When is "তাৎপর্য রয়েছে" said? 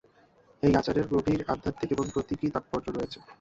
2.53-3.19